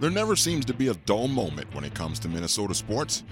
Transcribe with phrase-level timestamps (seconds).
[0.00, 3.22] There never seems to be a dull moment when it comes to Minnesota sports.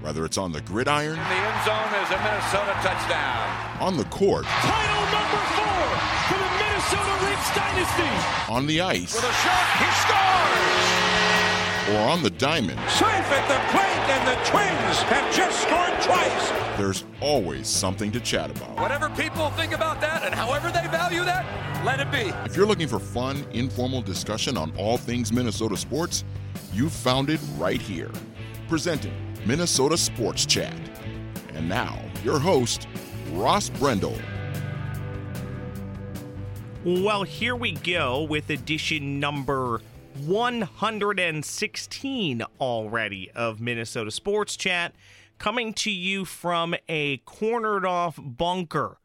[0.00, 3.80] Whether it's on the gridiron, The end zone is a Minnesota touchdown.
[3.80, 5.86] on the court, Title number four
[6.28, 8.12] for the Minnesota Lynx dynasty.
[8.52, 11.96] on the ice, With a shot, he scores!
[11.96, 13.85] or on the diamond, Safe at the plate, and
[14.26, 16.76] the Twins have just scored twice.
[16.76, 18.76] there's always something to chat about.
[18.80, 21.46] Whatever people think about that and however they value that,
[21.84, 22.32] let it be.
[22.44, 26.24] If you're looking for fun, informal discussion on all things Minnesota sports,
[26.72, 28.10] you've found it right here.
[28.68, 29.14] Presenting
[29.46, 30.74] Minnesota Sports Chat.
[31.54, 32.88] And now, your host,
[33.32, 34.16] Ross Brendel.
[36.84, 39.80] Well, here we go with edition number
[40.24, 44.94] 116 already of Minnesota Sports Chat,
[45.38, 48.98] coming to you from a cornered off bunker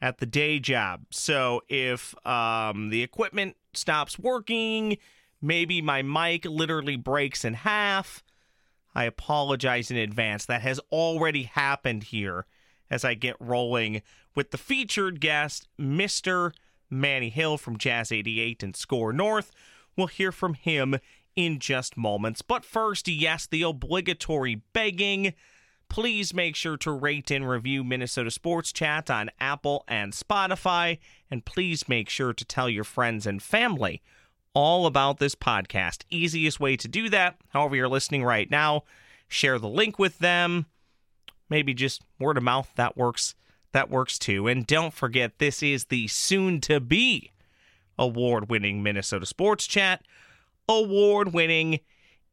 [0.00, 1.02] at the day job.
[1.10, 4.98] So if um, the equipment stops working,
[5.40, 8.22] maybe my mic literally breaks in half,
[8.94, 10.46] I apologize in advance.
[10.46, 12.46] That has already happened here
[12.90, 14.02] as I get rolling
[14.34, 16.52] with the featured guest, Mr.
[16.90, 19.50] Manny Hill from Jazz 88 and SKOR North.
[19.96, 20.98] We'll hear from him
[21.36, 22.42] in just moments.
[22.42, 25.34] But first, yes, the obligatory begging.
[25.88, 30.98] Please make sure to rate and review Minnesota Sports Chat on Apple and Spotify.
[31.30, 34.02] And please make sure to tell your friends and family
[34.54, 36.04] all about this podcast.
[36.10, 38.84] Easiest way to do that, however, you're listening right now,
[39.28, 40.66] share the link with them.
[41.50, 43.34] Maybe just word of mouth, that works.
[43.72, 44.46] That works too.
[44.46, 47.32] And don't forget, this is the soon to be
[47.98, 50.02] award winning Minnesota Sports Chat.
[50.68, 51.80] Award winning,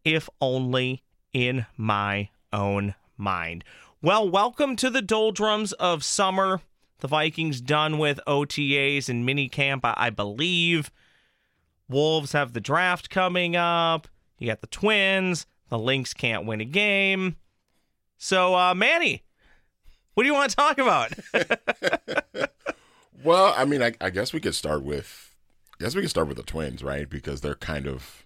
[0.04, 1.04] if only
[1.34, 3.64] in my own mind.
[4.02, 6.62] Well, welcome to the doldrums of summer.
[7.00, 10.92] The Vikings done with OTAs and minicamp, I believe.
[11.90, 14.08] Wolves have the draft coming up.
[14.38, 15.46] You got the Twins.
[15.70, 17.38] The Lynx can't win a game.
[18.18, 19.24] So, uh, Manny,
[20.14, 21.14] what do you want to talk about?
[23.24, 25.31] Well, I mean, I, I guess we could start with,
[25.82, 27.10] guess we can start with the Twins, right?
[27.10, 28.26] Because they're kind of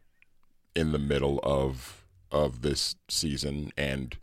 [0.75, 4.17] in the middle of of this season, and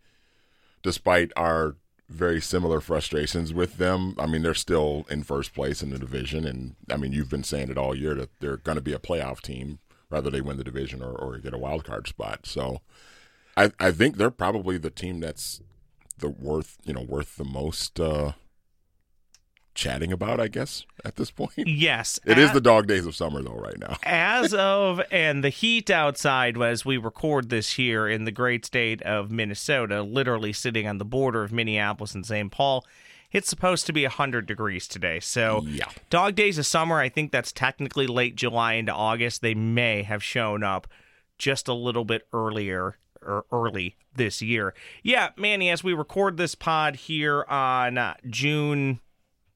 [0.82, 1.76] despite our
[2.08, 6.44] very similar frustrations with them, I mean, they're still in first place in the division,
[6.44, 8.98] and I mean, you've been saying it all year that they're going to be a
[8.98, 9.78] playoff team,
[10.08, 12.40] whether they win the division or, or get a wild card spot.
[12.44, 12.80] So,
[13.56, 15.60] I I think they're probably the team that's
[16.18, 17.98] the worth you know worth the most.
[17.98, 18.32] uh
[19.74, 21.52] chatting about, I guess, at this point.
[21.56, 22.20] yes.
[22.24, 23.96] It is the dog days of summer, though, right now.
[24.04, 29.02] as of and the heat outside as we record this here in the great state
[29.02, 32.50] of Minnesota, literally sitting on the border of Minneapolis and St.
[32.52, 32.84] Paul.
[33.30, 35.18] It's supposed to be 100 degrees today.
[35.18, 35.88] So, Yeah.
[36.10, 39.40] dog days of summer, I think that's technically late July into August.
[39.40, 40.86] They may have shown up
[41.38, 44.74] just a little bit earlier or early this year.
[45.02, 49.00] Yeah, Manny, as we record this pod here on uh, June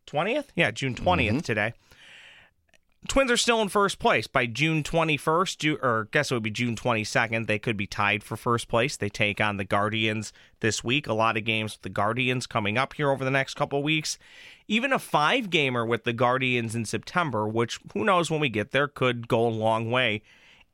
[0.06, 0.46] 20th?
[0.54, 1.08] Yeah, June mm-hmm.
[1.08, 1.74] 20th today.
[3.08, 6.50] Twins are still in first place by June 21st, or I guess it would be
[6.50, 7.46] June 22nd.
[7.46, 8.96] They could be tied for first place.
[8.96, 11.06] They take on the Guardians this week.
[11.06, 14.18] A lot of games with the Guardians coming up here over the next couple weeks.
[14.66, 18.72] Even a five gamer with the Guardians in September, which who knows when we get
[18.72, 20.22] there, could go a long way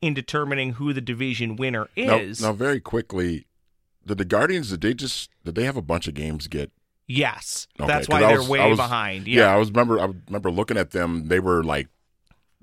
[0.01, 2.41] in determining who the division winner Now, is.
[2.41, 3.45] now, very quickly,
[4.05, 6.71] did the Guardians did they just did they have a bunch of games get?
[7.07, 9.27] Yes, Okay, that's why they're was- way was- behind.
[9.27, 9.53] Yeah.
[9.53, 11.27] I was remember I remember looking at them.
[11.27, 11.87] They were like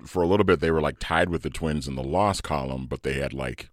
[0.05, 2.87] for a little bit they were like tied with the Twins in the loss column,
[2.87, 3.69] but they had like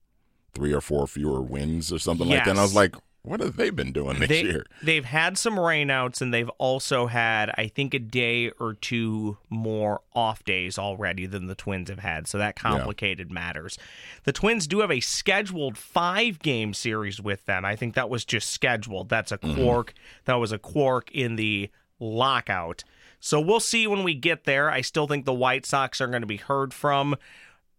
[0.55, 2.51] three or four fewer wins or something like that.
[2.51, 4.67] And I was like, what have they been doing this they, year?
[4.83, 10.01] They've had some rainouts and they've also had, I think, a day or two more
[10.15, 12.27] off days already than the Twins have had.
[12.27, 13.79] So that complicated matters.
[14.25, 17.65] The Twins do have a scheduled five game series with them.
[17.65, 19.09] I think that was just scheduled.
[19.09, 19.62] That's a mm-hmm.
[19.62, 19.95] quark.
[20.25, 22.85] That was a quark in the lockout.
[23.21, 24.71] So we'll see when we get there.
[24.71, 27.17] I still think the White Sox are going to be heard from.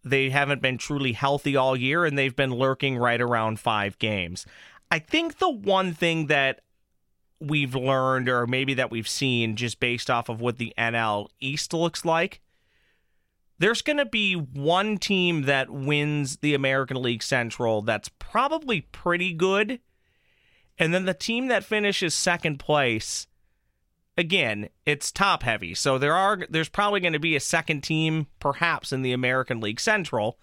[0.04, 4.46] They haven't been truly healthy all year, and they've been lurking right around five games.
[4.92, 6.62] I think the one thing that
[7.40, 11.74] we've learned, or maybe that we've seen just based off of what the NL East
[11.74, 12.42] looks like,
[13.60, 19.34] there's going to be one team that wins the American League Central that's probably pretty
[19.34, 19.80] good.
[20.78, 23.28] And then the team that finishes second place,
[24.18, 25.76] again, it's top heavy.
[25.76, 29.60] So there are there's probably going to be a second team perhaps in the American
[29.60, 30.40] League Central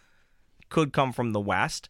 [0.69, 1.88] could come from the West.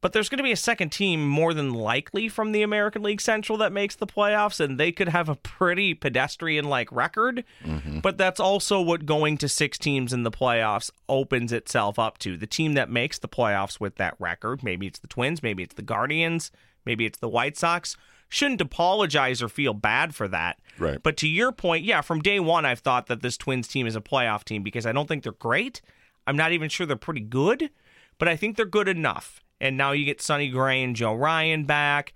[0.00, 3.20] But there's going to be a second team more than likely from the American League
[3.20, 7.44] Central that makes the playoffs, and they could have a pretty pedestrian like record.
[7.64, 8.00] Mm-hmm.
[8.00, 12.36] But that's also what going to six teams in the playoffs opens itself up to.
[12.36, 15.74] The team that makes the playoffs with that record, maybe it's the Twins, maybe it's
[15.74, 16.50] the Guardians,
[16.86, 17.96] maybe it's the White Sox,
[18.30, 20.58] shouldn't apologize or feel bad for that.
[20.78, 21.02] Right.
[21.02, 23.96] But to your point, yeah, from day one, I've thought that this Twins team is
[23.96, 25.82] a playoff team because I don't think they're great.
[26.26, 27.70] I'm not even sure they're pretty good,
[28.18, 29.42] but I think they're good enough.
[29.60, 32.14] And now you get Sonny Gray and Joe Ryan back.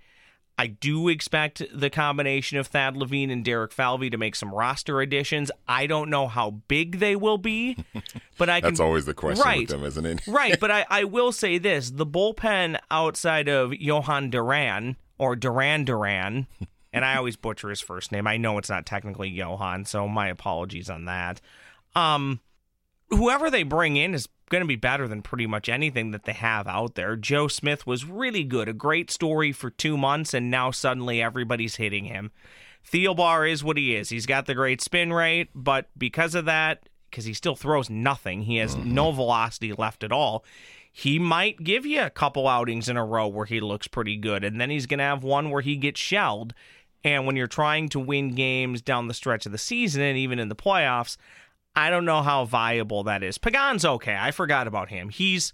[0.57, 5.01] I do expect the combination of Thad Levine and Derek Falvey to make some roster
[5.01, 5.51] additions.
[5.67, 7.77] I don't know how big they will be,
[8.37, 8.69] but I can.
[8.69, 10.27] That's always the question right, with them, isn't it?
[10.27, 15.83] right, but I, I will say this: the bullpen outside of Johan Duran or Duran
[15.83, 16.47] Duran,
[16.93, 18.25] and I always butcher his first name.
[18.25, 21.41] I know it's not technically Johan, so my apologies on that.
[21.95, 22.39] Um,
[23.09, 26.33] whoever they bring in is going to be better than pretty much anything that they
[26.33, 27.15] have out there.
[27.15, 31.75] Joe Smith was really good, a great story for two months, and now suddenly everybody's
[31.75, 32.31] hitting him.
[32.89, 34.09] Thielbar is what he is.
[34.09, 38.43] He's got the great spin rate, but because of that, because he still throws nothing,
[38.43, 38.93] he has mm-hmm.
[38.93, 40.45] no velocity left at all.
[40.91, 44.43] He might give you a couple outings in a row where he looks pretty good,
[44.43, 46.53] and then he's going to have one where he gets shelled.
[47.03, 50.39] And when you're trying to win games down the stretch of the season and even
[50.39, 51.17] in the playoffs,
[51.75, 53.37] I don't know how viable that is.
[53.37, 54.15] Pagan's okay.
[54.19, 55.09] I forgot about him.
[55.09, 55.51] He's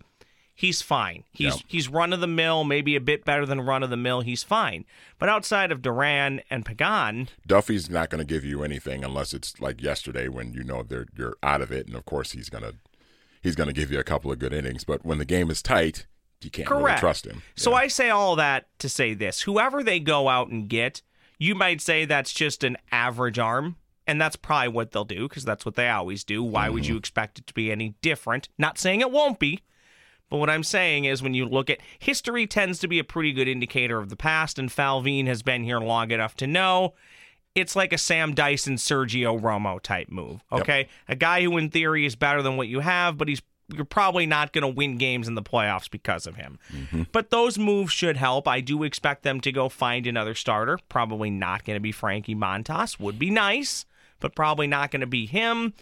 [0.53, 1.23] he's fine.
[1.31, 4.21] He's he's run of the mill, maybe a bit better than run of the mill.
[4.21, 4.85] He's fine.
[5.17, 9.59] But outside of Duran and Pagan, Duffy's not going to give you anything unless it's
[9.59, 12.73] like yesterday when you know they're you're out of it, and of course he's gonna
[13.41, 14.83] he's gonna give you a couple of good innings.
[14.83, 16.05] But when the game is tight,
[16.41, 17.41] you can't really trust him.
[17.55, 17.77] So Yeah.
[17.77, 21.01] I say all that to say this: whoever they go out and get,
[21.39, 23.77] you might say that's just an average arm.
[24.07, 26.43] And that's probably what they'll do because that's what they always do.
[26.43, 26.93] Why would Mm-hmm.
[26.93, 28.49] you expect it to be any different?
[28.57, 29.61] Not saying it won't be,
[30.29, 33.31] But what I'm saying is, when you look at history, tends to be a pretty
[33.33, 36.93] good indicator of the past, and Falvine has been here long enough to know
[37.53, 40.41] it's like a Sam Dyson, Sergio Romo type move.
[40.51, 43.41] Okay, a guy who in theory is better than what you have, but he's
[43.73, 46.59] you're probably not going to win games in the playoffs because of him.
[47.13, 48.45] But those moves should help.
[48.47, 50.77] I do expect them to go find another starter.
[50.89, 52.99] Probably not going to be Frankie Montas.
[52.99, 53.85] Would be nice,
[54.21, 55.73] but probably not going to be him.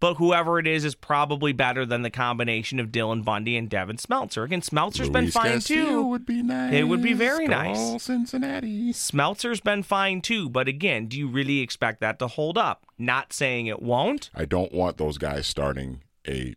[0.00, 3.96] But whoever it is is probably better than the combination of Dylan Bundy and Devin
[3.96, 4.44] Smeltzer.
[4.44, 6.02] Again, Smeltzer's been fine Castillo too.
[6.08, 6.74] Would be nice.
[6.74, 8.02] It would be very Go nice.
[8.02, 8.92] Cincinnati.
[8.92, 12.84] Smeltzer's been fine too, but again, do you really expect that to hold up?
[12.98, 14.30] Not saying it won't.
[14.34, 16.54] I don't want those guys starting a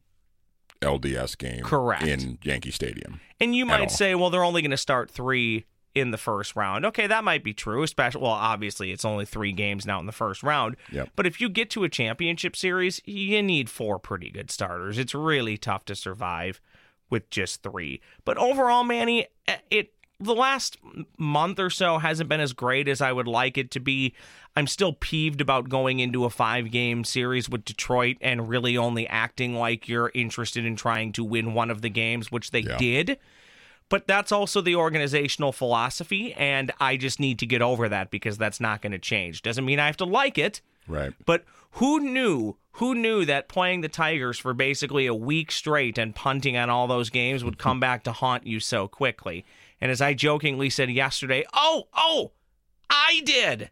[0.81, 2.03] LDS game Correct.
[2.03, 3.21] in Yankee Stadium.
[3.39, 3.89] And you might all.
[3.89, 5.65] say, well, they're only going to start three
[5.99, 6.85] in the first round.
[6.85, 10.11] Okay, that might be true, especially, well, obviously it's only three games now in the
[10.11, 10.75] first round.
[10.91, 11.09] Yep.
[11.15, 14.97] But if you get to a championship series, you need four pretty good starters.
[14.97, 16.61] It's really tough to survive
[17.09, 18.01] with just three.
[18.25, 20.77] But overall, Manny, eh, it the last
[21.19, 24.15] month or so hasn't been as great as I would like it to be.
[24.55, 29.07] I'm still peeved about going into a five game series with Detroit and really only
[29.07, 32.77] acting like you're interested in trying to win one of the games, which they Yeah.
[32.77, 33.19] did.
[33.89, 38.37] But that's also the organizational philosophy, and I just need to get over that because
[38.37, 39.41] that's not going to change.
[39.41, 41.13] Doesn't mean I have to like it, Right.
[41.25, 42.57] but who knew?
[42.73, 46.85] Who knew that playing the Tigers for basically a week straight and punting on all
[46.87, 49.45] those games would come back to haunt you so quickly?
[49.79, 52.31] And as I jokingly said yesterday, oh, oh,
[52.89, 53.69] I did.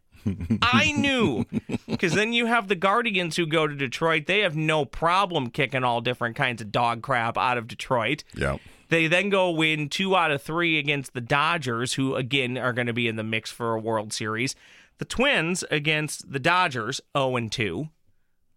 [0.62, 1.45] I knew.
[1.88, 4.25] Because then you have the Guardians who go to Detroit.
[4.25, 8.23] They have no problem kicking all different kinds of dog crap out of Detroit.
[8.35, 8.57] Yeah.
[8.90, 12.88] They then go win two out of three against the Dodgers, who again are going
[12.88, 14.56] to be in the mix for a World Series.
[14.98, 17.89] The Twins against the Dodgers, 0 and 2.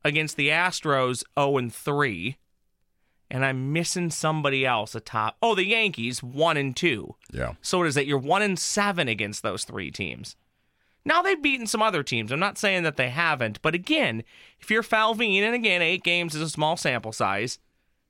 [0.05, 2.37] Against the Astros, 0 and 3.
[3.31, 5.37] And I'm missing somebody else atop.
[5.43, 7.15] Oh, the Yankees, 1 and 2.
[7.33, 7.55] Yeah.
[7.61, 10.37] So it is that you're 1 and 7 against those three teams.
[11.05, 12.31] Now they've beaten some other teams.
[12.31, 14.23] I'm not saying that they haven't, but again,
[14.61, 17.59] if you're Falvine, and again, eight games is a small sample size,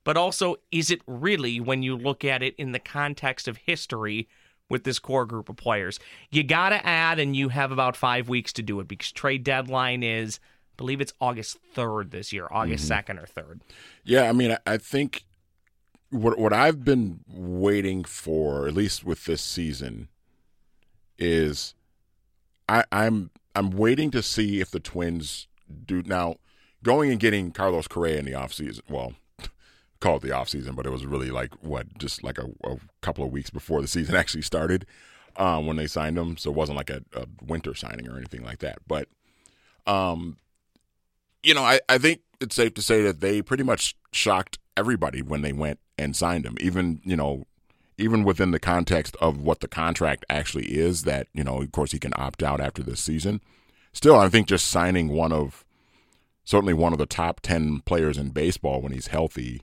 [0.08, 4.26] but also, is it really when you look at it in the context of history
[4.70, 6.00] with this core group of players?
[6.30, 9.44] You got to add, and you have about five weeks to do it because trade
[9.44, 13.12] deadline is, I believe it's August 3rd this year, August mm-hmm.
[13.12, 13.60] 2nd or 3rd.
[14.02, 15.26] Yeah, I mean, I- I think
[16.08, 20.08] what what I've been waiting for, at least with this season,
[21.18, 21.74] is
[22.66, 25.48] I, I'm I'm waiting to see if the Twins
[25.84, 26.36] do now
[26.82, 28.80] going and getting Carlos Correa in the offseason.
[28.88, 29.12] Well,
[30.00, 33.24] call it the offseason, but it was really like what just like a, a couple
[33.24, 34.86] of weeks before the season actually started
[35.36, 36.36] um, when they signed him.
[36.36, 38.78] So it wasn't like a, a winter signing or anything like that.
[38.86, 39.08] But
[39.86, 40.36] um,
[41.42, 45.22] you know, I, I think it's safe to say that they pretty much shocked everybody
[45.22, 46.56] when they went and signed him.
[46.60, 47.46] Even, you know,
[47.96, 51.92] even within the context of what the contract actually is, that you know, of course,
[51.92, 53.40] he can opt out after this season.
[53.92, 55.64] Still, I think just signing one of
[56.44, 59.62] certainly one of the top ten players in baseball when he's healthy.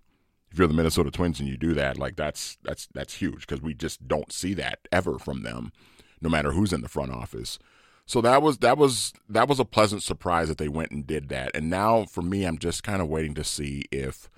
[0.55, 3.61] If you're the Minnesota Twins and you do that, like that's that's that's huge because
[3.61, 5.73] we just don't see that ever from them,
[6.21, 7.59] no matter who's in the front office.
[8.05, 11.27] So that was that was that was a pleasant surprise that they went and did
[11.27, 11.51] that.
[11.53, 14.29] And now for me, I'm just kind of waiting to see if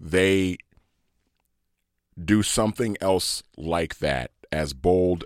[0.00, 0.56] they
[2.18, 5.24] do something else like that, as bold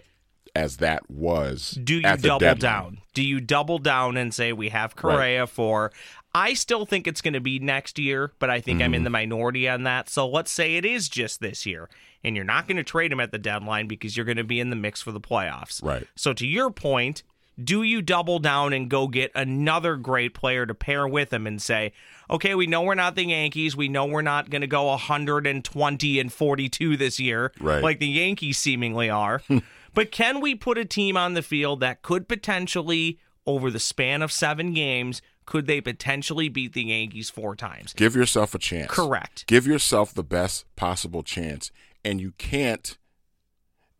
[0.56, 1.78] as that was.
[1.82, 2.58] Do you double deadline.
[2.58, 2.98] down?
[3.14, 5.92] Do you double down and say we have Correa for?
[6.36, 8.94] I still think it's going to be next year, but I think I'm Mm-hmm.
[8.94, 10.08] in the minority on that.
[10.10, 11.88] So let's say it is just this year,
[12.22, 14.60] and you're not going to trade him at the deadline because you're going to be
[14.60, 15.82] in the mix for the playoffs.
[15.82, 16.06] Right.
[16.14, 17.22] So to your point,
[17.62, 21.60] do you double down and go get another great player to pair with him and
[21.62, 21.92] say,
[22.30, 23.74] okay, we know we're not the Yankees.
[23.74, 27.82] We know we're not going to go 120 and 42 this year, Right.
[27.82, 29.42] like the Yankees seemingly are.
[29.94, 34.20] but can we put a team on the field that could potentially, over the span
[34.22, 37.92] of seven games, could they potentially beat the Yankees four times?
[37.94, 38.90] Give yourself a chance.
[38.90, 39.46] Correct.
[39.46, 41.70] Give yourself the best possible chance,
[42.04, 42.98] and you can't.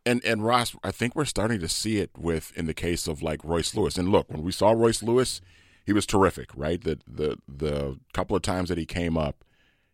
[0.05, 3.23] And and Ross, I think we're starting to see it with in the case of
[3.23, 3.97] like Royce Lewis.
[3.97, 5.41] And look, when we saw Royce Lewis,
[5.85, 6.83] he was terrific, right?
[6.83, 9.45] The the the couple of times that he came up,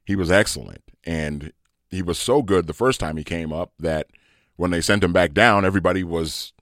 [0.04, 1.52] he was excellent, and
[1.90, 4.09] he was so good the first time he came up that
[4.56, 6.54] when they sent him back down, everybody was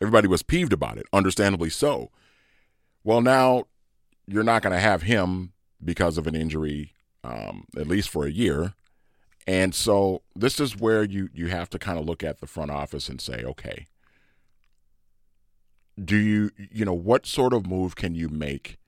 [0.00, 2.10] everybody was peeved about it, understandably so.
[3.02, 3.64] Well, now
[4.28, 6.92] you're not going to have him because of an injury,
[7.24, 8.74] um, at least for a year.
[9.46, 12.70] And so this is where you you have to kind of look at the front
[12.70, 13.86] office and say, okay,
[16.02, 18.78] do you you know what sort of move can you make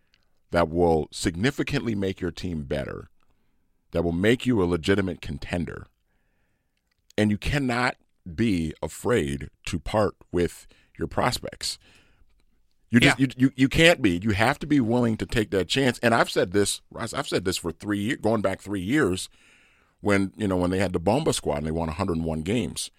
[0.51, 3.09] that will significantly make your team better,
[3.93, 5.87] that will make you a legitimate contender,
[7.17, 7.97] and you cannot
[8.35, 10.67] be afraid to part with
[10.99, 11.79] your prospects.
[12.91, 13.27] You just Yeah.
[13.37, 14.19] you, you you can't be.
[14.23, 15.99] You have to be willing to take that chance.
[16.03, 17.15] And I've said this, Ross.
[17.15, 19.29] I've said this for three years, going back three years,
[20.01, 22.91] when you know when they had the Bomba squad and they won 101 games.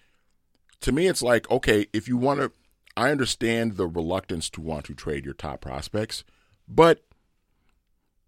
[0.80, 2.52] To me, it's like okay, if you want to,
[2.96, 6.24] I understand the reluctance to want to trade your top prospects,
[6.66, 7.02] but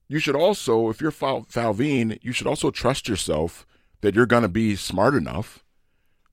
[0.07, 3.67] you should also, if you're Fal- Falvine, you should also trust yourself
[4.03, 5.65] that you're going to be smart enough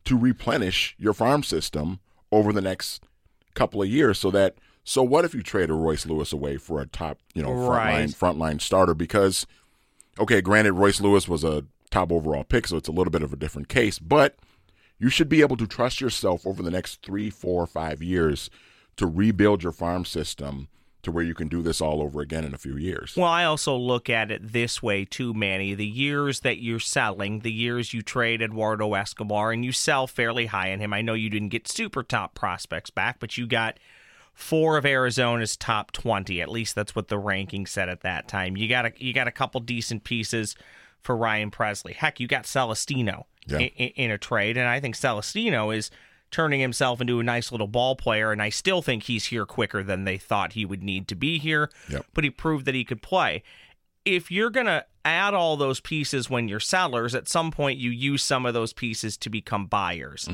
[0.04, 2.02] to replenish your farm system
[2.34, 3.04] over the next
[3.54, 6.82] couple of years so that so what if you trade a Royce Lewis away for
[6.82, 8.08] a top, you know, Right.
[8.10, 9.46] frontline frontline starter because
[10.20, 13.34] okay, granted Royce Lewis was a top overall pick, so it's a little bit of
[13.34, 14.36] a different case, but
[15.00, 18.50] you should be able to trust yourself over the next three, four, five years
[18.98, 20.68] to rebuild your farm system
[21.02, 23.16] to where you can do this all over again in a few years.
[23.18, 25.74] Well, I also look at it this way too, Manny.
[25.74, 30.46] The years that you're selling, the years you trade Eduardo Escobar and you sell fairly
[30.46, 30.94] high on him.
[30.94, 33.80] I know you didn't get super top prospects back, but you got
[34.34, 36.42] four of Arizona's top 20.
[36.42, 38.58] At least that's what the ranking said at that time.
[38.58, 40.56] You got a you got a couple decent pieces
[41.02, 41.94] for Ryan Pressly.
[41.94, 43.58] Heck, you got Celestino Yeah.
[43.60, 45.90] in, in a trade, and I think Celestino is
[46.30, 49.84] turning himself into a nice little ball player, and I still think he's here quicker
[49.84, 51.70] than they thought he would need to be here.
[51.90, 52.06] Yep.
[52.14, 53.44] But he proved that he could play.
[54.06, 58.24] If you're gonna add all those pieces when you're sellers, at some point you use
[58.24, 60.28] some of those pieces to become buyers.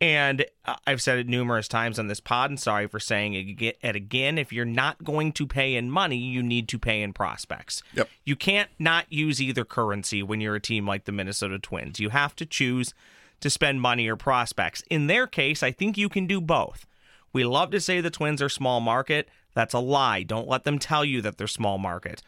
[0.00, 3.76] And uh, I've said it numerous times on this pod, and sorry for saying it
[3.82, 4.38] it again.
[4.38, 7.82] If you're not going to pay in money, you need to pay in prospects.
[7.94, 8.08] Yep.
[8.24, 12.00] You can't not use either currency when you're a team like the Minnesota Twins.
[12.00, 12.94] You have to choose
[13.40, 14.82] to spend money or prospects.
[14.90, 16.86] In their case, I think you can do both.
[17.32, 19.28] We love to say the Twins are small market.
[19.54, 20.22] That's a lie.
[20.22, 22.22] Don't let them tell you that they're small market.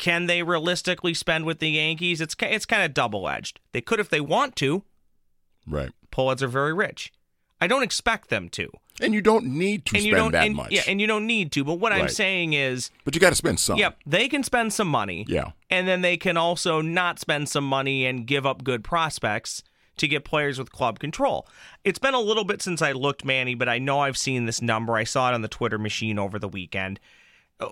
[0.00, 2.22] Can they realistically spend with the Yankees?
[2.22, 3.60] It's it's kind of double edged.
[3.72, 4.82] They could if they want to.
[5.66, 5.90] Right.
[6.10, 7.12] Pohlads are very rich.
[7.60, 8.70] I don't expect them to.
[9.02, 10.72] And you don't need to and you spend don't that and, much.
[10.72, 11.64] Yeah, and you don't need to.
[11.64, 13.76] But what I'm saying is, but you got to spend some.
[13.76, 15.26] yep, they can spend some money.
[15.28, 15.50] Yeah.
[15.68, 19.62] And then they can also not spend some money and give up good prospects
[19.98, 21.46] to get players with club control.
[21.84, 24.62] It's been a little bit since I looked, Manny, but I know I've seen this
[24.62, 24.94] number.
[24.96, 27.00] I saw it on the Twitter machine over the weekend.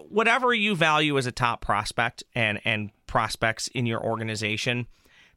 [0.08, 4.86] Whatever you value as a top prospect and and prospects in your organization,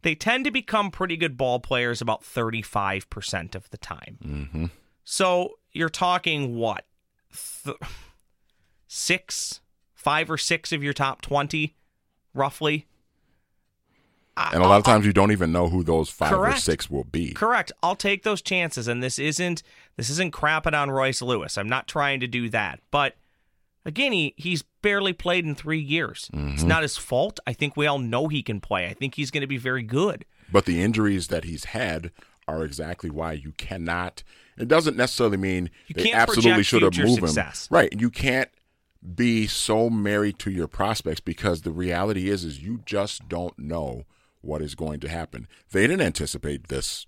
[0.02, 4.18] they tend to become pretty good ball players about 35% of the time.
[4.24, 4.66] Mm-hmm.
[5.04, 6.86] So you're talking what?
[7.64, 7.78] Th-
[8.88, 9.62] six,
[9.94, 11.76] five or six of your top 20,
[12.34, 12.88] roughly?
[14.38, 17.04] And a lot of times you don't even know who those five or six will
[17.04, 17.34] be.
[17.34, 17.72] Correct.
[17.84, 19.62] I'll take those chances, and this isn't
[19.98, 21.58] this isn't crapping on Royce Lewis.
[21.58, 23.16] I'm not trying to do that, but
[23.86, 26.30] again, he, he's barely played in three years.
[26.34, 26.68] It's mm-hmm.
[26.68, 27.40] not his fault.
[27.46, 28.88] I think we all know he can play.
[28.88, 30.26] I think he's going to be very good.
[30.52, 32.12] But the injuries that he's had
[32.48, 34.24] are exactly why you cannot.
[34.58, 37.68] It doesn't necessarily mean You they can't absolutely should have moved success.
[37.68, 37.76] him.
[37.76, 38.00] Right.
[38.00, 38.50] You can't
[39.16, 44.04] be so married to your prospects because the reality is is you just don't know
[44.42, 45.48] what is going to happen.
[45.72, 47.08] They didn't anticipate this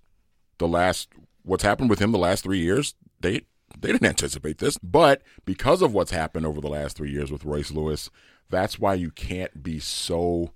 [0.58, 1.08] the last
[1.42, 2.94] what's happened with him the last 3 years.
[3.20, 3.42] They
[3.78, 7.44] they didn't anticipate this, but because of what's happened over the last 3 years with
[7.44, 8.10] Royce Lewis,
[8.50, 10.52] that's why you can't be so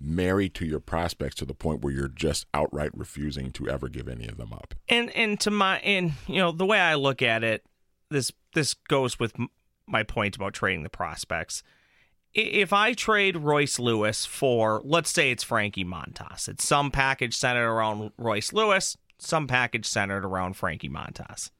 [0.00, 4.08] married to your prospects to the point where you're just outright refusing to ever give
[4.08, 4.74] any of them up.
[4.88, 7.64] and and to my and you know the way I look at it,
[8.10, 9.34] this this goes with
[9.86, 11.62] my point about trading the prospects.
[12.32, 17.68] If I trade Royce Lewis for, let's say it's Frankie Montas, it's some package centered
[17.68, 21.50] around Royce Lewis, some package centered around Frankie Montas.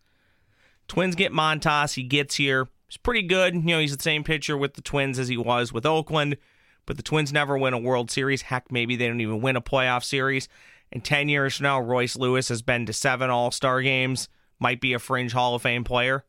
[0.90, 3.54] Twins get Montas, he gets here, he's pretty good.
[3.54, 6.36] You know, he's the same pitcher with the Twins as he was with Oakland,
[6.84, 8.42] but the Twins never win a World Series.
[8.42, 10.48] Heck, maybe they don't even win a playoff series.
[10.90, 14.28] In 10 years from now, Royce Lewis has been to seven All Star games,
[14.58, 16.24] might be a fringe Hall of Fame player.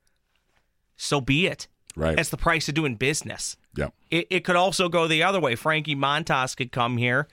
[0.95, 1.67] So be it.
[1.95, 2.15] Right.
[2.15, 3.57] That's the price of doing business.
[3.75, 3.95] Yep.
[4.11, 5.55] It, it could also go the other way.
[5.55, 7.27] Frankie Montas could come here,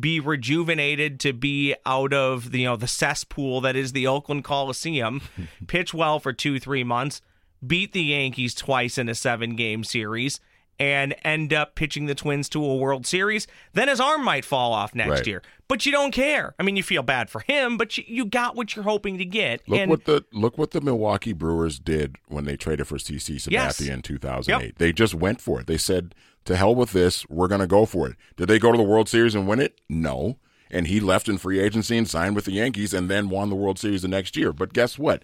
[0.00, 4.44] be rejuvenated to be out of the, you know the cesspool that is the Oakland
[4.44, 5.22] Coliseum,
[5.66, 7.20] pitch well for two three months,
[7.66, 10.40] beat the Yankees twice in a seven game series,
[10.80, 13.46] and end up pitching the Twins to a World Series.
[13.74, 15.26] Then his arm might fall off next Right.
[15.26, 16.54] year, but you don't care.
[16.58, 19.24] I mean, you feel bad for him, but you, you got what you're hoping to
[19.26, 19.60] get.
[19.68, 23.36] Look and what the look what the Milwaukee Brewers did when they traded for CC
[23.36, 23.80] Sabathia Yes.
[23.80, 24.78] in 2008.
[24.78, 25.66] They just went for it.
[25.66, 26.14] They said,
[26.46, 28.82] "To hell with this, we're going to go for it." Did they go to the
[28.82, 29.78] World Series and win it?
[29.88, 30.38] No.
[30.70, 33.56] And he left in free agency and signed with the Yankees and then won the
[33.56, 34.52] World Series the next year.
[34.52, 35.22] But guess what?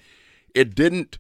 [0.55, 1.19] It didn't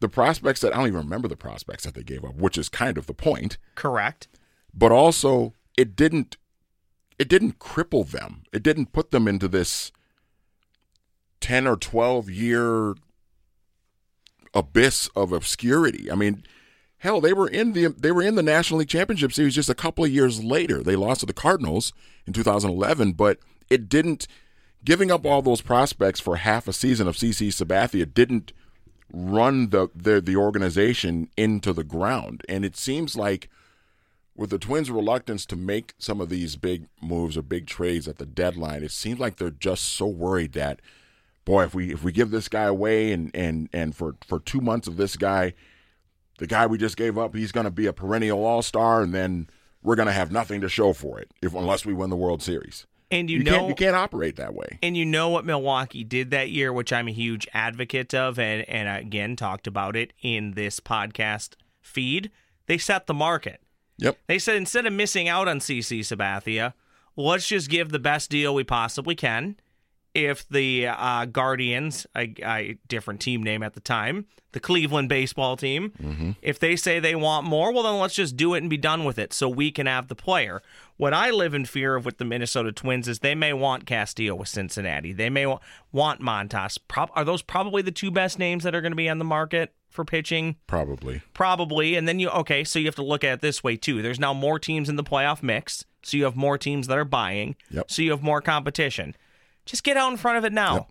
[0.00, 2.68] the prospects that I don't even remember the prospects that they gave up, which is
[2.68, 3.58] kind of the point.
[3.74, 4.28] correct.
[4.74, 6.36] But also it didn't
[7.18, 8.42] it didn't cripple them.
[8.52, 9.90] It didn't put them into this
[11.40, 12.94] 10 or 12 year
[14.54, 16.10] abyss of obscurity.
[16.10, 16.44] I mean,
[16.98, 19.74] hell, they were in the they were in the National League Championship Series just a
[19.74, 20.82] couple of years later.
[20.82, 21.92] They lost to the Cardinals
[22.26, 23.38] in 2011, but
[23.70, 24.26] it didn't
[24.84, 28.52] giving up all those prospects for half a season of CC Sabathia didn't
[29.16, 32.42] run the the, the organization into the ground.
[32.48, 33.48] And it seems like
[34.36, 38.18] with the Twins' reluctance to make some of these big moves or big trades at
[38.18, 40.80] the deadline, it seems like they're just so worried that,
[41.46, 44.60] boy, if we if we give this guy away and and and for for two
[44.60, 45.54] months of this guy,
[46.38, 49.14] the guy we just gave up, he's going to be a perennial All Star, and
[49.14, 49.48] then
[49.82, 52.42] we're going to have nothing to show for it if unless we win the World
[52.42, 52.86] Series.
[53.10, 54.78] And you, You, know can't you can't operate that way.
[54.82, 58.68] And you know what Milwaukee did that year, which I'm a huge advocate of, and,
[58.68, 62.30] and again talked about it in this podcast feed.
[62.66, 63.60] They set the market.
[63.98, 64.18] Yep.
[64.26, 66.74] They said instead of missing out on CC Sabathia,
[67.16, 69.56] let's just give the best deal we possibly can.
[70.16, 75.58] If the uh, Guardians, a, a different team name at the time, the Cleveland baseball
[75.58, 78.78] team, if they say they want more, well, then let's just do it and be
[78.78, 80.62] done with it so we can have the player.
[80.96, 84.34] What I live in fear of with the Minnesota Twins is they may want Castillo
[84.34, 85.12] with Cincinnati.
[85.12, 85.58] They may wa-
[85.92, 86.78] want Montas.
[86.88, 89.24] Prob- are those probably the two best names that are going to be on the
[89.26, 90.56] market for pitching?
[90.66, 91.20] Probably.
[91.34, 91.94] Probably.
[91.94, 94.00] And then you, okay, so you have to look at it this way too.
[94.00, 95.84] There's now more teams in the playoff mix.
[96.02, 97.56] So you have more teams that are buying.
[97.70, 97.90] Yep.
[97.90, 99.14] So you have more competition.
[99.66, 100.86] Just get out in front of it now.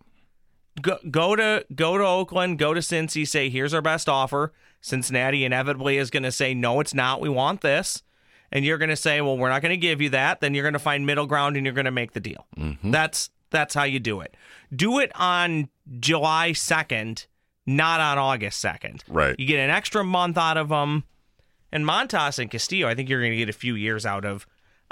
[0.82, 4.52] Go, go to go to Oakland, go to Cincy, say, here's our best offer.
[4.82, 7.22] Cincinnati inevitably is going to say, no, it's not.
[7.22, 8.04] We want this.
[8.52, 10.42] And you're going to say, well, we're not going to give you that.
[10.42, 12.46] Then you're going to find middle ground and you're going to make the deal.
[12.58, 12.92] Mm-hmm.
[12.92, 14.36] That's that's how you do it.
[14.76, 17.26] Do it on July 2nd,
[17.66, 19.02] not on August 2nd.
[19.08, 19.36] Right.
[19.40, 21.06] You get an extra month out of them.
[21.72, 24.46] And Montas and Castillo, I think you're going to get a few years out of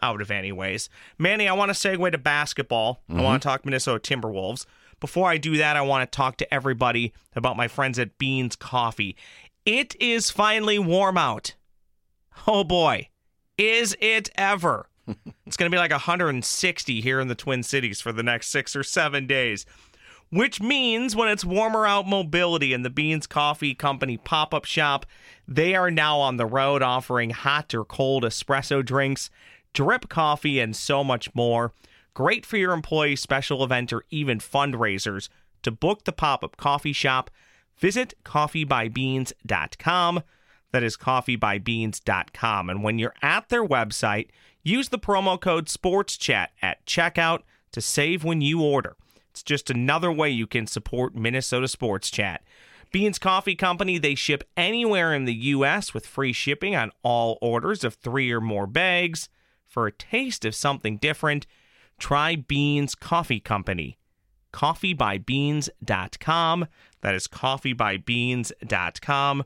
[0.03, 0.89] out of anyways.
[1.17, 3.01] Manny, I want to segue to basketball.
[3.09, 3.53] I want to mm-hmm.
[3.53, 4.65] talk Minnesota Timberwolves.
[4.99, 8.55] Before I do that, I want to talk to everybody about my friends at Beans
[8.55, 9.15] Coffee.
[9.65, 11.55] It is finally warm out.
[12.45, 13.09] Oh boy,
[13.57, 14.89] is it ever?
[15.45, 18.75] it's going to be like 160 here in the Twin Cities for the next six
[18.75, 19.65] or seven days.
[20.29, 25.05] Which means when it's warmer out, mobility and the Beans Coffee Company pop up shop,
[25.47, 29.29] they are now on the road offering hot or cold espresso drinks,
[29.73, 31.73] drip coffee, and so much more.
[32.13, 35.29] Great for your employee special event, or even fundraisers.
[35.63, 37.31] To book the pop up coffee shop,
[37.77, 40.23] visit coffeebybeans.com.
[40.71, 42.69] That is coffeebybeans.com.
[42.69, 44.29] And when you're at their website,
[44.63, 47.39] use the promo code SPORTSCHAT at checkout
[47.71, 48.95] to save when you order.
[49.29, 52.43] It's just another way you can support Minnesota Sports Chat.
[52.91, 55.95] Beans Coffee Company, they ship anywhere in the U.S.
[55.95, 59.29] with free shipping on all orders of three or more bags.
[59.73, 61.47] For a taste of something different,
[61.97, 63.97] try Beans Coffee Company.
[64.53, 66.67] coffeebybeans.com.
[67.01, 69.43] That is coffeebybeans.com.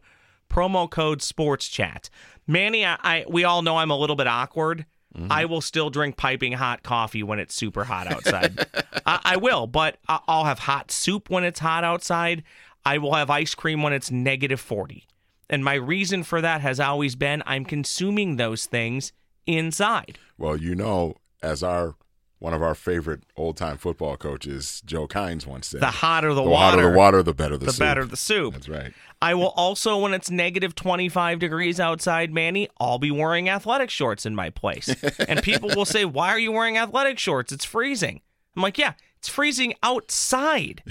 [0.49, 2.09] Promo code sports chat.
[2.45, 4.85] Manny, I, I we all know I'm a little bit awkward.
[5.15, 5.31] Mm-hmm.
[5.31, 8.67] I will still drink piping hot coffee when it's super hot outside.
[9.05, 12.43] I, I will, but I'll have hot soup when it's hot outside.
[12.85, 15.07] I will have ice cream when it's negative 40.
[15.49, 19.13] And my reason for that has always been I'm consuming those things
[19.47, 20.19] inside.
[20.37, 21.95] Well, you know, as our
[22.39, 26.43] one of our favorite old time football coaches, Joe Kynes, once said, The hotter the,
[26.43, 27.79] the water, hotter the water, the better the, the soup.
[27.79, 28.53] better the soup.
[28.53, 28.93] That's right.
[29.21, 34.25] I will also, when it's negative 25 degrees outside, Manny, I'll be wearing athletic shorts
[34.25, 34.89] in my place.
[35.27, 37.51] and people will say, Why are you wearing athletic shorts?
[37.51, 38.21] It's freezing.
[38.55, 40.83] I'm like, Yeah, it's freezing outside.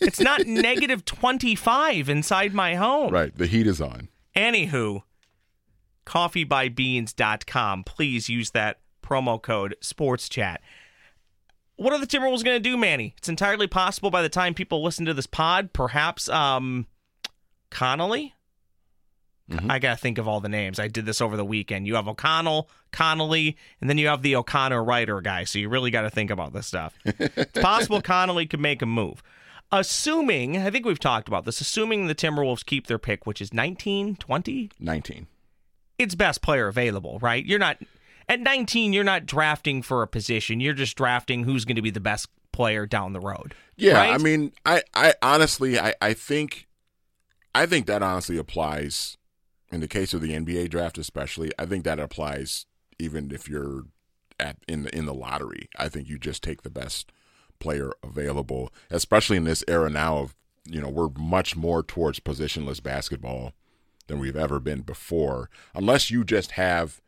[0.00, 3.12] it's not negative 25 inside my home.
[3.12, 3.36] Right.
[3.36, 4.08] The heat is on.
[4.34, 5.02] Anywho,
[6.06, 7.84] coffeebybeans.com.
[7.84, 10.58] Please use that promo code SportsChat.
[11.76, 13.14] What are the Timberwolves going to do, Manny?
[13.16, 16.86] It's entirely possible by the time people listen to this pod, perhaps um,
[17.70, 18.34] Connelly.
[19.68, 20.78] I got to think of all the names.
[20.78, 21.86] I did this over the weekend.
[21.86, 25.44] You have O'Connell, Connelly, and then you have the O'Connor writer guy.
[25.44, 26.94] So you really got to think about this stuff.
[27.04, 29.22] it's possible Connelly could make a move.
[29.72, 33.52] Assuming, I think we've talked about this, assuming the Timberwolves keep their pick, which is
[33.52, 35.26] 19, 20, 19.
[36.00, 37.44] It's best player available, right?
[37.44, 37.78] You're not
[38.28, 40.60] at 19, you're not drafting for a position.
[40.60, 43.54] You're just drafting who's going to be the best player down the road.
[43.76, 44.14] Yeah, right?
[44.14, 46.68] I mean, I, I honestly, I, I think,
[47.54, 49.18] I think that honestly applies
[49.70, 51.50] in the case of the NBA draft, especially.
[51.58, 52.66] I think that applies
[52.98, 53.84] even if you're
[54.38, 55.68] at in the in the lottery.
[55.76, 57.12] I think you just take the best
[57.58, 62.82] player available, especially in this era now of you know we're much more towards positionless
[62.82, 63.52] basketball
[64.10, 65.48] than we've ever been before.
[65.74, 67.00] Unless you just have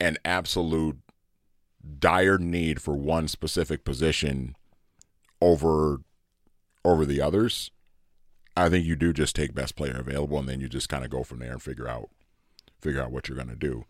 [0.00, 0.98] an absolute
[1.98, 4.56] dire need for one specific position
[5.40, 6.00] over
[6.82, 7.70] over the others,
[8.56, 11.10] I think you do just take best player available and then you just kind of
[11.10, 12.08] go from there and figure out
[12.80, 13.84] figure out what you're going to do.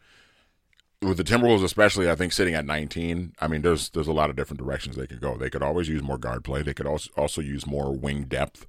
[1.01, 4.29] With the Timberwolves especially, I think sitting at 19, I mean there's there's a lot
[4.29, 5.37] of different directions they could go.
[5.37, 6.63] They could always use more guard play.
[6.63, 8.67] They could also also use more wing depth.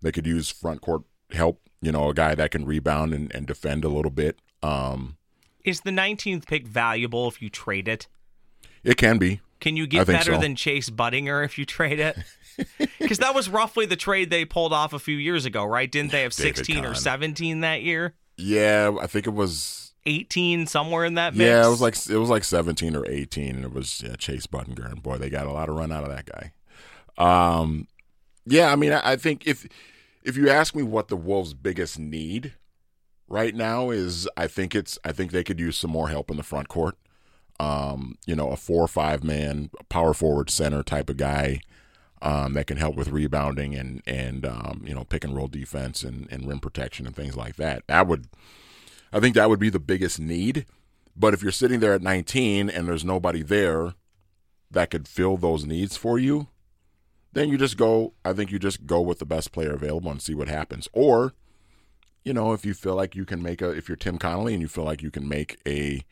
[0.00, 3.46] They could use front court help, you know, a guy that can rebound and, and
[3.46, 4.38] defend a little bit.
[4.62, 5.16] Um
[5.64, 8.08] Is the 19th pick valuable if you trade it?
[8.84, 9.40] it can be.
[9.60, 10.40] Can you get better so.
[10.40, 12.16] than Chase Budinger if you trade it?
[12.98, 15.92] Because that was roughly the trade they pulled off a few years ago, right?
[15.92, 18.14] Didn't they have 16 or 17 that year?
[18.38, 21.48] Yeah, I think it was 18 somewhere in that mix?
[21.48, 24.46] Yeah, it was like it was like seventeen or eighteen, and it was yeah, Chase
[24.46, 26.52] Budinger, and boy, they got a lot of run out of that guy.
[27.18, 27.88] Um,
[28.46, 29.66] yeah, I mean, I, I think if
[30.26, 32.52] if you ask me what the Wolves' biggest need
[33.28, 36.36] right now is, I think it's I think they could use some more help in
[36.36, 36.96] the front court.
[37.60, 41.60] Um, you know, a four or five man power forward center type of guy
[42.20, 46.02] um, that can help with rebounding and and um, you know pick and roll defense
[46.02, 47.84] and, and rim protection and things like that.
[47.86, 48.26] That would
[49.12, 50.66] I think that would be the biggest need.
[51.14, 53.94] But if you're sitting there at 19 and there's nobody there
[54.70, 56.48] that could fill those needs for you,
[57.36, 58.14] then you just go.
[58.24, 60.88] I think you just go with the best player available and see what happens.
[60.94, 61.34] Or,
[62.24, 64.62] you know, if you feel like you can make a, if you're Tim Connelly and
[64.62, 66.02] you feel like you can make a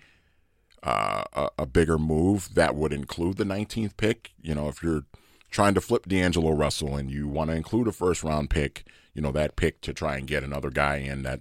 [0.82, 4.32] uh, a, a bigger move that would include the 19th pick.
[4.42, 5.06] You know, if you're
[5.50, 8.84] trying to flip D'Angelo Russell and you want to include a first round pick,
[9.14, 11.40] you know, that pick to try and get another guy in that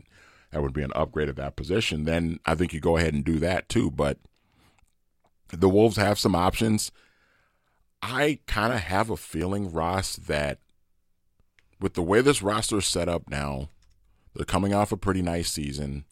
[0.51, 3.25] that would be an upgrade at that position, then I think you go ahead and
[3.25, 3.91] do that too.
[3.91, 4.19] But
[5.49, 6.91] the Wolves have some options.
[8.05, 10.59] I kind of have a feeling, Ross, that
[11.79, 13.69] with the way this roster is set up now,
[14.35, 16.03] they're coming off a pretty nice season.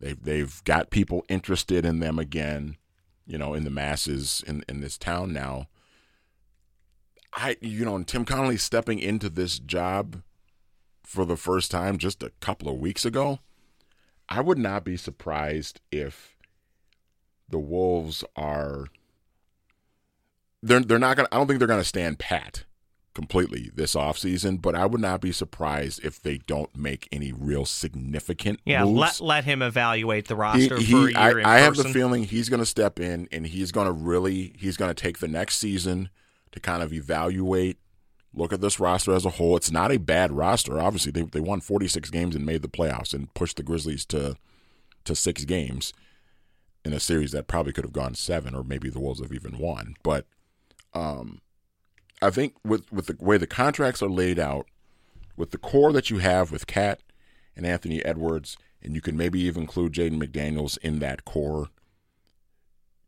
[0.00, 2.78] They've they've got people interested in them again,
[3.26, 5.68] you know, in the masses in, in this town now.
[7.34, 10.22] I you know, and Tim Connelly stepping into this job
[11.02, 13.40] for the first time just a couple of weeks ago,
[14.30, 16.34] I would not be surprised if
[17.46, 18.86] the Wolves are
[20.64, 22.64] they're they're not gonna I don't think they're gonna stand pat
[23.14, 27.64] completely this offseason, but I would not be surprised if they don't make any real
[27.64, 28.98] significant Yeah, moves.
[28.98, 31.84] let let him evaluate the roster he- for a year in I, I have the
[31.84, 35.18] feeling he's going to step in and he's going to really he's going to take
[35.18, 36.08] the next season
[36.50, 37.78] to kind of evaluate,
[38.32, 39.56] look at this roster as a whole.
[39.56, 40.80] It's not a bad roster.
[40.80, 44.36] Obviously, they they won 46 games and made the playoffs and pushed the Grizzlies to
[45.04, 45.92] to six games
[46.84, 49.56] in a series that probably could have gone seven or maybe the Wolves have even
[49.58, 49.94] won.
[50.02, 50.26] But
[50.94, 51.40] um,
[52.22, 54.66] I think with with the way the contracts are laid out,
[55.36, 57.00] with the core that you have with KAT
[57.56, 61.68] and Anthony Edwards, and you can maybe even include Jaden McDaniels in that core.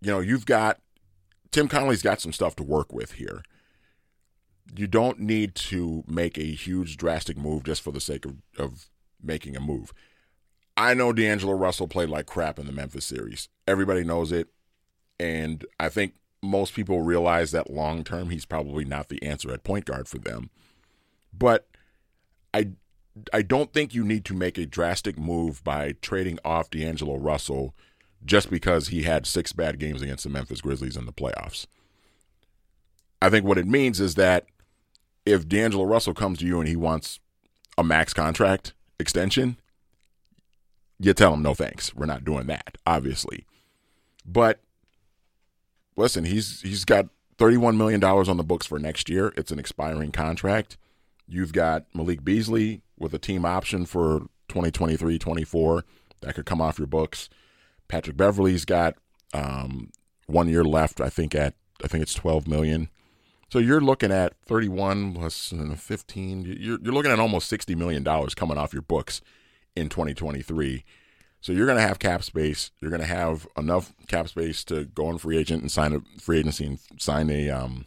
[0.01, 0.81] You know, you've got
[1.51, 3.43] Tim Connelly's got some stuff to work with here.
[4.75, 8.89] you don't need to make a huge drastic move just for the sake of, of
[9.23, 9.93] making a move.
[10.77, 13.49] I know D'Angelo Russell played like crap in the Memphis series.
[13.67, 14.49] Everybody knows it.
[15.19, 16.15] And I think
[16.47, 20.19] most people realize that long term he's probably not the answer at point guard for
[20.19, 20.51] them.
[21.33, 21.69] But
[22.55, 22.71] I
[23.33, 27.75] I don't think you need to make a drastic move by trading off D'Angelo Russell
[28.25, 31.67] just because he had six bad games against the Memphis Grizzlies in the playoffs.
[33.23, 34.47] I think what it means is that
[35.25, 37.21] if D'Angelo Russell comes to you and he wants
[37.79, 39.57] a max contract extension,
[40.99, 41.95] you tell him no thanks.
[41.95, 43.47] We're not doing that, obviously.
[44.25, 44.61] But
[45.97, 47.07] listen, he's he's got
[47.39, 49.33] $31 million on the books for next year.
[49.37, 50.77] It's an expiring contract.
[51.29, 55.85] You've got Malik Beasley with a team option for 2023 24
[56.21, 57.29] that could come off your books.
[57.89, 58.97] Patrick Beverley's got
[59.35, 59.91] um,
[60.27, 61.55] one year left, I think, at
[61.85, 62.89] I think it's 12 million.
[63.53, 66.43] So you're looking at 31 plus 15.
[66.43, 69.21] You're, you're looking at almost 60 million dollars coming off your books
[69.77, 70.85] in 2023.
[71.47, 72.73] So you're going to have cap space.
[72.81, 76.01] You're going to have enough cap space to go on free agent and sign a
[76.21, 77.87] free agency and sign a um,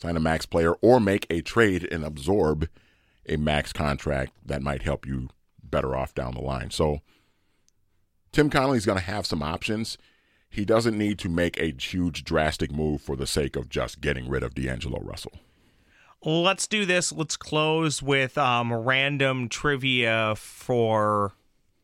[0.00, 2.68] sign a max player or make a trade and absorb
[3.28, 5.28] a max contract that might help you
[5.60, 6.70] better off down the line.
[6.70, 7.00] So
[8.30, 9.98] Tim Connelly's going to have some options.
[10.48, 14.28] He doesn't need to make a huge drastic move for the sake of just getting
[14.28, 15.32] rid of D'Angelo Russell.
[16.24, 17.10] Let's do this.
[17.10, 21.32] Let's close with um, random trivia for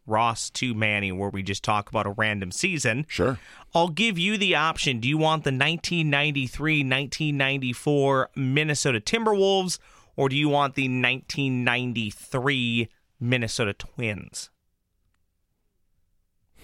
[0.06, 3.06] Ross to Manny, where we just talk about a random season.
[3.08, 3.38] Sure.
[3.74, 5.00] I'll give you the option.
[5.00, 9.78] Do you want the 1993 1994 Minnesota Timberwolves,
[10.16, 12.88] or do you want the 1993
[13.20, 14.50] Minnesota Twins?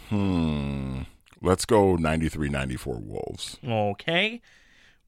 [0.09, 1.03] Hmm.
[1.41, 3.59] Let's go 93 94 Wolves.
[3.67, 4.41] Okay.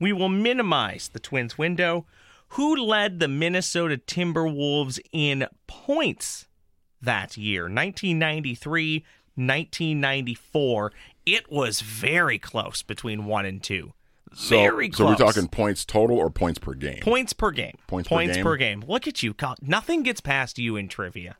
[0.00, 2.06] We will minimize the Twins window.
[2.48, 6.46] Who led the Minnesota Timberwolves in points
[7.04, 7.62] that year?
[7.62, 9.04] 1993,
[9.36, 10.92] 1994.
[11.26, 13.92] It was very close between one and two.
[14.34, 15.16] So, very close.
[15.16, 17.00] so we're talking points total or points per game?
[17.00, 17.78] points per game.
[17.86, 18.42] Points per game?
[18.42, 18.84] per game.
[18.86, 19.34] Look at you.
[19.62, 21.36] Nothing gets past you in trivia.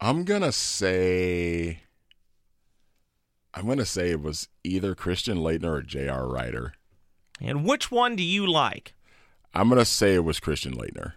[0.00, 1.80] I'm going to say
[3.52, 6.28] I'm going to say it was either Christian Laettner or J.R.
[6.28, 6.74] Rider.
[7.40, 8.94] And which one do you like?
[9.54, 11.14] I'm going to say it was Christian Laettner.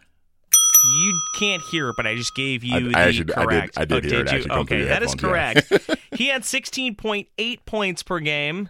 [0.85, 3.29] You can't hear it, but I just gave you I- the I actually- I did-
[3.35, 3.77] correct.
[3.77, 4.37] I did oh, hear it you?
[4.37, 5.23] actually okay, that is headphones,
[5.71, 5.77] yeah.
[5.79, 5.99] correct.
[6.17, 8.69] he had 16.8 points per game.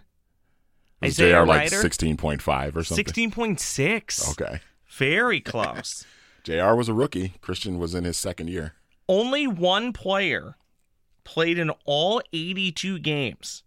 [1.00, 3.04] Was Isaiah JR like 16.5 or something?
[3.04, 4.30] 16.6.
[4.30, 4.60] Okay.
[4.88, 6.06] Very close.
[6.44, 7.34] JR was a rookie.
[7.40, 8.74] Christian was in his second year.
[9.08, 10.56] Only one player
[11.24, 13.62] played in all 82 games.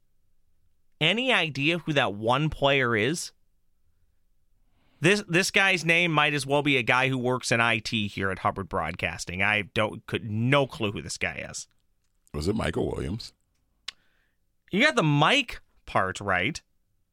[1.02, 3.32] Any idea who that one player is?
[5.00, 8.32] This this guy's name might as well be a guy who works in IT here
[8.32, 9.44] at Hubbard Broadcasting.
[9.44, 11.68] I don't could no clue who this guy is.
[12.34, 13.34] Was it Michael Williams?
[14.72, 16.62] You got the Mike part right.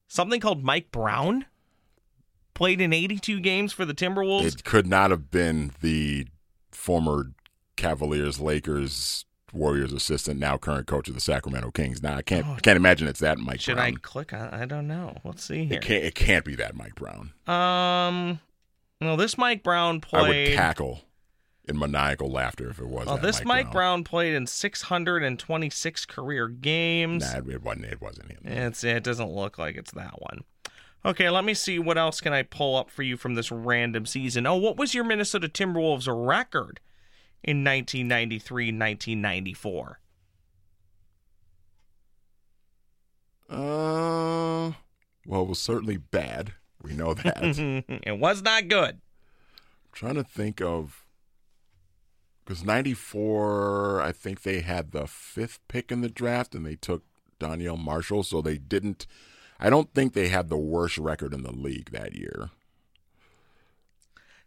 [0.08, 1.46] Something called Mike Brown
[2.54, 4.46] played in 82 games for the Timberwolves.
[4.46, 6.26] It could not have been the
[6.70, 7.32] former
[7.76, 12.02] Cavaliers, Lakers, Warriors assistant, now current coach of the Sacramento Kings.
[12.02, 13.58] Now I can't can't imagine it's that Mike Oh.
[13.58, 14.48] Should I click on?
[14.50, 15.16] I don't know.
[15.24, 15.78] Let's see here.
[15.78, 17.32] It can't it can't be that Mike Brown.
[17.46, 18.40] Um,
[19.00, 20.54] no, this Mike Brown I would played.
[20.54, 21.02] cackle
[21.66, 23.06] in maniacal laughter if it was.
[23.06, 24.04] Well, this Mike, Mike Brown.
[24.04, 27.24] played in 626 career games.
[27.32, 27.84] Nah, it wasn't.
[27.86, 28.40] It wasn't him.
[28.44, 30.44] It's it doesn't look like it's that one.
[31.06, 34.06] Okay, let me see what else can I pull up for you from this random
[34.06, 34.46] season.
[34.46, 36.80] Oh, what was your Minnesota Timberwolves record
[37.44, 39.96] in 1993-1994?
[43.48, 44.72] Uh,
[45.26, 46.52] well, it was certainly bad.
[46.82, 47.38] We know that.
[48.06, 49.00] It was not good.
[49.92, 51.04] trying to think of
[52.44, 57.02] because '94, I think they had the fifth pick in the draft, and they took
[57.40, 59.06] Donyell Marshall, so they didn't.
[59.58, 62.50] I don't think they had the worst record in the league that year.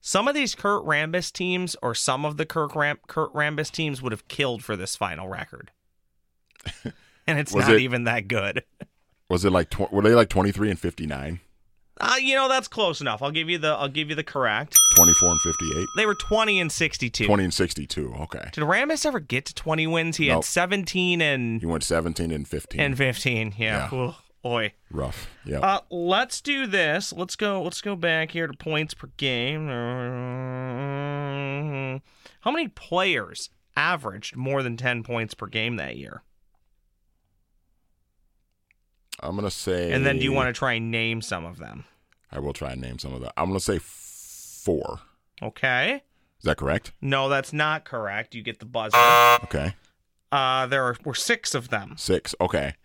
[0.02, 4.02] Some of these Kurt Rambis teams, or some of the Kirk Ram- Kurt Rambis teams,
[4.02, 5.72] would have killed for this final record,
[7.28, 8.64] and it's not it- even that good.
[9.30, 11.42] Was it like tw- were they like 23 and 59,
[12.00, 13.22] Uh, you know that's close enough.
[13.22, 14.74] I'll give you the I'll give you the correct.
[14.96, 17.26] 24 and 58, They were 20 and 62.
[17.26, 18.14] 20 and 62?
[18.22, 20.16] Okay, Did Rambis ever get to 20 wins?
[20.18, 22.80] He had 17 and He went 17 and 15.
[22.80, 23.56] and 15.
[23.58, 23.90] Yeah.
[23.92, 24.00] Yeah.
[24.00, 24.16] Ugh,
[24.48, 24.74] boy.
[24.92, 25.30] Rough.
[25.46, 25.60] Yeah.
[25.60, 27.12] Uh, let's do this.
[27.12, 27.62] Let's go.
[27.62, 29.68] Let's go back here to points per game.
[32.42, 36.24] How many players averaged more than 10 points per game that year?
[39.20, 39.92] I'm gonna say.
[39.92, 41.86] And then do you want to try and name some of them?
[42.32, 43.32] I will try and name some of them.
[43.36, 45.00] I'm gonna say four.
[45.42, 46.04] Okay.
[46.40, 46.92] Is that correct?
[47.02, 48.36] No, that's not correct.
[48.36, 48.96] You get the buzzer.
[49.46, 49.74] Okay.
[50.32, 51.96] Uh, there are, were six of them.
[51.98, 52.36] Six.
[52.40, 52.76] Okay.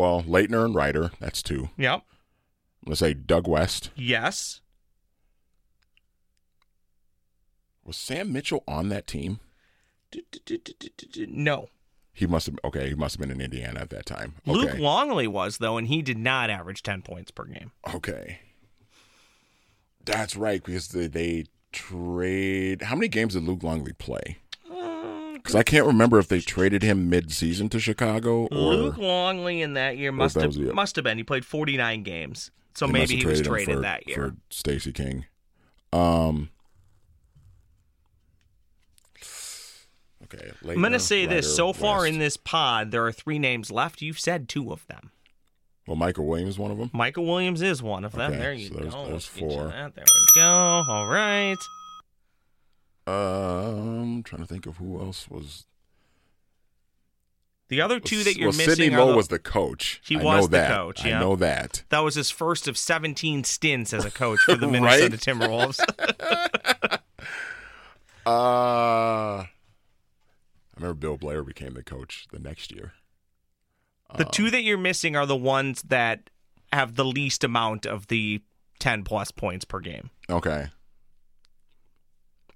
[0.00, 1.68] Well, Laettner and Rider, that's two.
[1.76, 2.02] Yep.
[2.86, 3.90] I'm to say Doug West.
[3.94, 4.62] Yes.
[7.84, 9.40] Was Sam Mitchell on that team?
[11.28, 11.68] No.
[12.14, 12.58] He must have.
[12.64, 14.36] Okay, he must have been in Indiana at that time.
[14.48, 14.58] Okay.
[14.58, 17.72] Luke Longley was though, and he did not average ten points per game.
[17.94, 18.38] Okay.
[20.06, 22.80] That's right because they, they trade.
[22.80, 24.38] How many games did Luke Longley play?
[25.42, 29.74] Because I can't remember if they traded him mid-season to Chicago or Luke Longley in
[29.74, 31.16] that year must that have the- must have been.
[31.18, 34.16] He played forty nine games, so maybe he was traded for, that year.
[34.16, 35.24] for Stacy King.
[35.92, 36.50] Um.
[40.24, 40.52] Okay.
[40.68, 43.70] I'm going to say this: Rider, so far in this pod, there are three names
[43.70, 44.00] left.
[44.00, 45.10] You've said two of them.
[45.86, 46.90] Well, Michael Williams, is one of them.
[46.92, 48.30] Michael Williams is one of them.
[48.30, 49.00] Okay, there you so there's- go.
[49.06, 49.68] there's Let's get you four.
[49.68, 50.42] There we go.
[50.88, 51.56] All right.
[53.06, 55.66] Um, trying to think of who else was.
[57.68, 60.00] The other two that you're well, missing Sidney Lowe the- was the coach.
[60.04, 60.70] He I was know the that.
[60.70, 61.18] coach, yeah.
[61.18, 61.84] I know that.
[61.90, 65.78] that was his first of 17 stints as a coach for the Minnesota Timberwolves.
[68.26, 68.30] Uh,
[69.42, 69.48] I
[70.76, 72.92] remember Bill Blair became the coach the next year.
[74.18, 76.28] the two that you're missing are the ones that
[76.72, 78.42] have the least amount of the
[78.78, 80.10] 10 plus points per game.
[80.28, 80.66] Okay.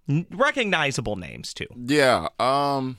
[0.08, 1.66] Recognizable names too.
[1.76, 2.28] Yeah.
[2.38, 2.98] Um.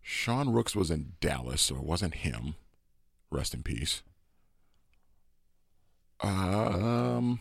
[0.00, 2.54] Sean Rooks was in Dallas, so it wasn't him.
[3.30, 4.02] Rest in peace.
[6.20, 7.40] Um.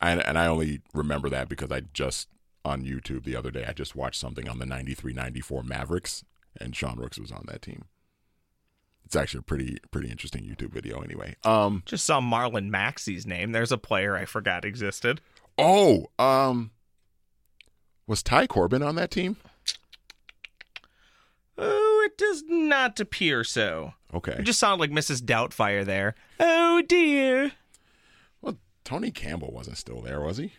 [0.00, 2.28] And and I only remember that because I just
[2.64, 6.24] on YouTube the other day I just watched something on the 93-94 Mavericks
[6.60, 7.84] and Sean Rooks was on that team.
[9.04, 11.36] It's actually a pretty pretty interesting YouTube video anyway.
[11.44, 13.52] Um Just saw Marlon Maxey's name.
[13.52, 15.20] There's a player I forgot existed.
[15.58, 16.70] Oh, um
[18.06, 19.36] was Ty Corbin on that team?
[21.58, 23.94] Oh, it does not appear so.
[24.14, 24.36] Okay.
[24.38, 25.22] It just sounded like Mrs.
[25.22, 26.14] Doubtfire there.
[26.38, 27.52] Oh dear.
[28.40, 30.52] Well, Tony Campbell wasn't still there, was he?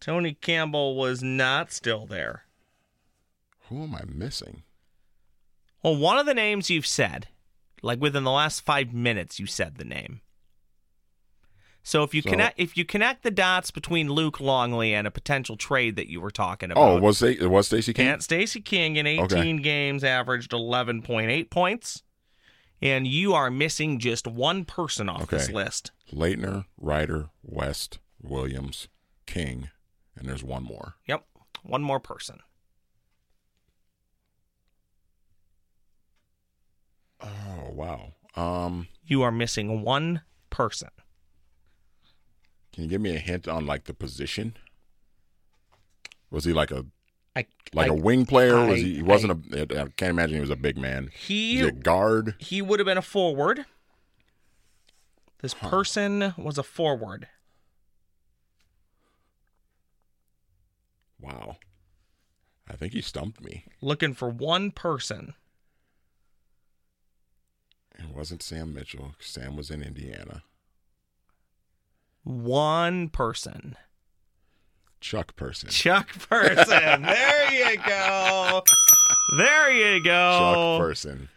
[0.00, 2.44] Tony Campbell was not still there.
[3.68, 4.62] Who am I missing?
[5.82, 7.28] Well, one of the names you've said,
[7.82, 10.20] like within the last five minutes, you said the name.
[11.82, 15.10] So if you So- connect if you connect the dots between Luke Longley and a
[15.10, 18.08] potential trade that you were talking about, Oh, was it was Stacy King?
[18.08, 19.24] Aunt Stacy King in 18
[19.56, 19.58] Okay.
[19.62, 22.02] games averaged 11.8 points,
[22.82, 25.92] and you are missing just one person off this list.
[26.12, 28.88] Laettner, Rider, West, Williams,
[29.26, 29.70] King,
[30.14, 30.96] and there's one more.
[31.06, 31.26] Yep,
[31.62, 32.40] one more person.
[37.20, 38.12] Oh wow.
[38.36, 40.90] Um, You are missing one person.
[42.78, 44.56] Can you give me a hint on like the position?
[46.30, 46.86] Was he like a
[47.34, 48.54] I like I- a wing player?
[48.66, 48.94] was I- he?
[48.98, 49.62] He wasn't a.
[49.62, 51.10] I can't imagine he was a big man.
[51.12, 52.36] He He's a guard.
[52.38, 53.66] he would have been a forward.
[55.42, 57.26] This person was a forward.
[61.20, 61.56] Wow.
[62.70, 63.64] I think he stumped me.
[63.80, 65.34] Looking for one person.
[67.98, 69.16] It wasn't Sam Mitchell.
[69.18, 70.44] Sam was in Indiana.
[72.28, 73.74] One person.
[75.00, 75.70] Chuck Person.
[75.70, 77.02] Chuck Person.
[77.02, 78.62] there you go.
[79.36, 80.78] There you go.
[80.78, 80.86] Chuck.
[80.86, 81.28] Person.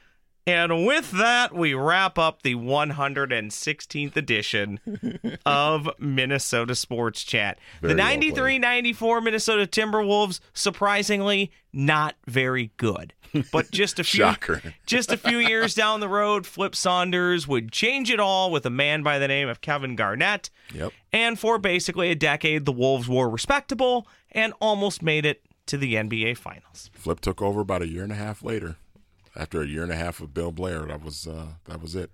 [0.48, 4.80] And with that, we wrap up the 116th edition
[5.46, 7.60] of Minnesota Sports Chat.
[7.82, 13.14] Very the well 93 94 Minnesota Timberwolves, surprisingly, not very good.
[13.52, 14.62] But just a few Shocker.
[14.86, 18.70] just a few years down the road, Flip Saunders would change it all with a
[18.72, 20.50] man by the name of Kevin Garnett.
[20.74, 20.92] Yep.
[21.14, 25.94] And for basically a decade, the Wolves were respectable and almost made it to the
[25.94, 26.90] NBA Finals.
[26.94, 28.76] Flip took over about a year and a half later.
[29.36, 32.12] After a year and a half of Bill Blair, that was uh, that was it.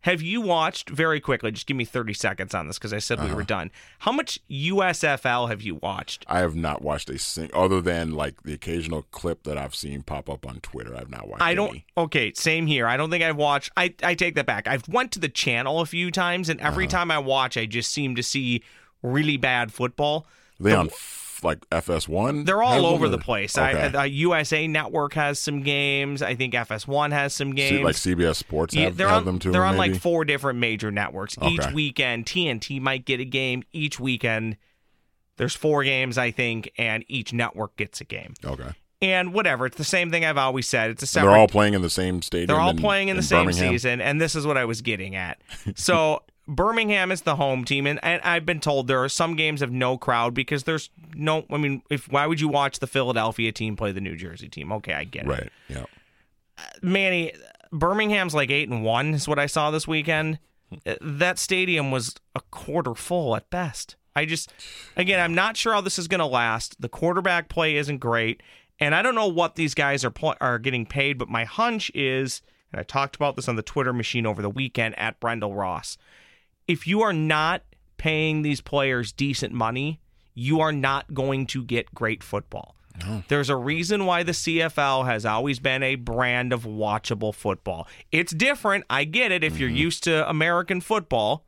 [0.00, 1.50] Have you watched very quickly?
[1.50, 3.72] Just give me 30 seconds on this because I said we were done.
[4.00, 6.24] How much USFL have you watched?
[6.28, 10.02] I have not watched a sing other than like the occasional clip that I've seen
[10.04, 10.94] pop up on Twitter.
[10.96, 11.42] I've not watched.
[11.42, 11.70] I don't.
[11.70, 11.86] any.
[11.96, 12.86] Okay, same here.
[12.86, 13.72] I don't think I've watched.
[13.76, 14.68] I I take that back.
[14.68, 16.98] I've went to the channel a few times, and every Uh-huh.
[16.98, 18.62] time I watch, I just seem to see
[19.02, 20.26] really bad football.
[20.60, 20.88] They on
[21.36, 22.46] f- like FS1.
[22.46, 23.56] They're all over the place.
[23.56, 23.96] Okay.
[23.96, 26.22] I, I, USA Network has some games.
[26.22, 27.82] I think FS1 has some See, games.
[27.84, 29.52] like CBS Sports Yeah, have, they're have on, them too.
[29.52, 29.92] They're on maybe?
[29.94, 31.36] like four different major networks.
[31.42, 33.62] Each weekend, TNT might get a game.
[33.72, 34.56] Each weekend,
[35.36, 38.34] there's four games, I think, and each network gets a game.
[38.44, 38.70] Okay.
[39.02, 40.90] And whatever, it's the same thing I've always said.
[40.90, 41.30] It's a separate.
[41.30, 42.46] they're all playing in the same stadium.
[42.46, 44.80] they're all in- playing in the in same season, and this is what I was
[44.80, 45.38] getting at.
[45.76, 49.62] So Birmingham is the home team, and, and I've been told there are some games
[49.62, 51.44] of no crowd because there's no.
[51.50, 54.70] I mean, if why would you watch the Philadelphia team play the New Jersey team?
[54.72, 55.28] Okay, I get it.
[55.28, 55.50] Right.
[55.68, 55.84] Yeah.
[56.56, 57.32] Uh, Manny,
[57.72, 60.38] Birmingham's like eight and one is what I saw this weekend.
[60.86, 63.96] Uh, that stadium was a quarter full at best.
[64.14, 64.52] I just,
[64.96, 66.80] again, I'm not sure how this is going to last.
[66.80, 68.42] The quarterback play isn't great,
[68.80, 71.18] and I don't know what these guys are pl- are getting paid.
[71.18, 72.40] But my hunch is,
[72.72, 75.98] and I talked about this on the Twitter machine over the weekend at Brendel Ross.
[76.66, 77.62] If you are not
[77.96, 80.00] paying these players decent money,
[80.34, 82.76] you are not going to get great football.
[83.28, 87.86] There's a reason why the CFL has always been a brand of watchable football.
[88.10, 88.84] It's different.
[88.88, 89.44] I get it.
[89.44, 89.76] If you're mm-hmm.
[89.76, 91.44] used to American football,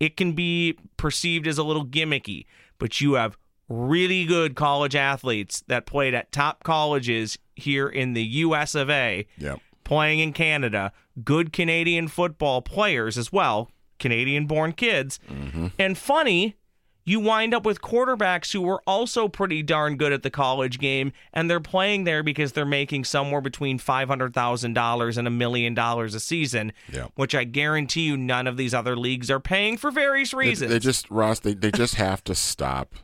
[0.00, 2.46] it can be perceived as a little gimmicky,
[2.78, 3.36] but you have
[3.68, 9.26] really good college athletes that played at top colleges here in the US of A,
[9.36, 9.56] Yeah.
[9.84, 10.92] playing in Canada,
[11.24, 15.18] good Canadian football players as well, Canadian born kids.
[15.30, 15.68] Mm-hmm.
[15.78, 16.56] And funny,
[17.04, 21.12] you wind up with quarterbacks who were also pretty darn good at the college game,
[21.32, 26.20] and they're playing there because they're making somewhere between $500,000 and a million dollars a
[26.20, 27.08] season, Yeah.
[27.16, 30.70] which I guarantee you none of these other leagues are paying for various They, reasons.
[30.70, 31.40] they just Ross.
[31.40, 32.94] They they just have to stop.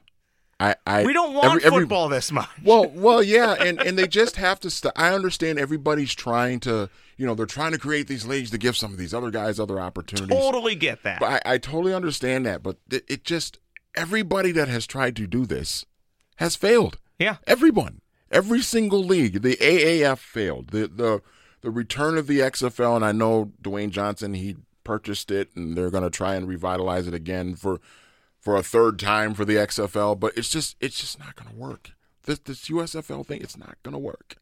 [0.61, 0.75] I.
[0.87, 2.49] I we don't want every- every- football this much.
[2.65, 4.71] Well, well, yeah, and and they just have to.
[4.71, 6.89] St- I understand everybody's trying to,
[7.19, 9.61] you know, they're trying to create these leagues to give some of these other guys
[9.61, 10.39] other opportunities.
[10.39, 11.21] Totally get that.
[11.21, 13.59] But I, I totally understand that, but it, it just
[13.95, 15.85] everybody that has tried to do this
[16.37, 16.99] has failed.
[17.19, 17.37] Yeah.
[17.47, 18.01] Everyone,
[18.31, 20.69] every single league, the AAF failed.
[20.69, 21.23] The the
[21.61, 25.91] the return of the XFL, and I know Dwayne Johnson he purchased it, and they're
[25.91, 27.81] going to try and revitalize it again for
[28.39, 30.19] for a third time for the XFL.
[30.19, 31.91] But it's just it's just not going to work.
[32.23, 34.37] This this USFL thing, it's not going to work.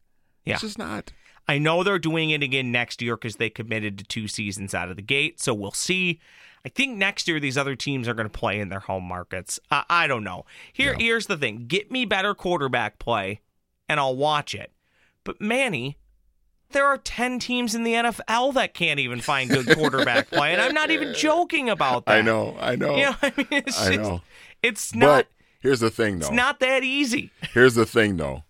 [0.45, 0.53] Yeah.
[0.53, 1.11] It's just not.
[1.47, 4.89] I know they're doing it again next year because they committed to two seasons out
[4.89, 5.39] of the gate.
[5.39, 6.19] So we'll see.
[6.65, 9.59] I think next year these other teams are going to play in their home markets.
[9.71, 10.45] I, I don't know.
[10.73, 11.05] Here, Yeah.
[11.05, 13.39] here's the thing: get me better quarterback play,
[13.87, 14.73] and I'll watch it.
[15.23, 15.97] But Manny,
[16.71, 20.61] there are ten teams in the NFL that can't even find good quarterback play, and
[20.61, 22.17] I'm not even joking about that.
[22.17, 22.57] I know.
[22.59, 22.95] I know.
[22.97, 24.21] You know, I mean, it's I just, know.
[24.61, 25.05] it's not.
[25.07, 25.27] But
[25.61, 26.25] here's the thing, though.
[26.27, 27.31] it's not that easy.
[27.53, 28.43] Here's the thing, though.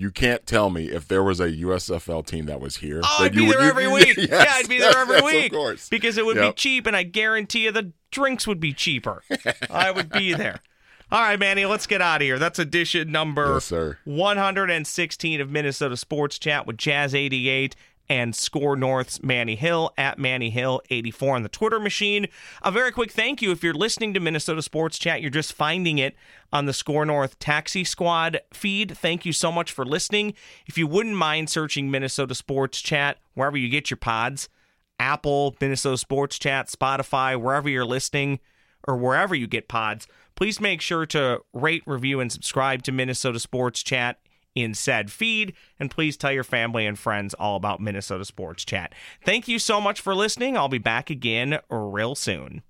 [0.00, 3.00] You can't tell me if there was a USFL team that was here.
[3.02, 4.16] Oh, that I'd be would- there every you- week.
[4.16, 5.88] yes, yeah, I'd be there yes, every yes, week Of course.
[5.88, 6.54] because it would Yep.
[6.54, 9.24] be cheap, and I guarantee you the drinks would be cheaper.
[9.70, 10.60] I would be there.
[11.10, 12.38] All right, Manny, let's get out of here.
[12.38, 13.98] That's edition number Yes, sir.
[14.04, 17.74] 116 of Minnesota Sports Chat with Jazz 88
[18.08, 22.26] and SKOR North's Manny Hill at Manny Hill 84 on the Twitter machine.
[22.62, 25.98] A very quick thank you if you're listening to Minnesota Sports Chat, you're just finding
[25.98, 26.16] it
[26.52, 28.96] on the SKOR North Taxi Squad feed.
[28.96, 30.34] Thank you so much for listening.
[30.66, 34.48] If you wouldn't mind searching Minnesota Sports Chat wherever you get your pods,
[34.98, 38.40] Apple, Minnesota Sports Chat, Spotify, wherever you're listening
[38.86, 43.38] or wherever you get pods, please make sure to rate, review, and subscribe to Minnesota
[43.38, 44.18] Sports Chat
[44.54, 45.54] in said feed.
[45.78, 48.94] And please tell your family and friends all about Minnesota Sports Chat.
[49.24, 50.56] Thank you so much for listening.
[50.56, 52.62] I'll be back again real soon.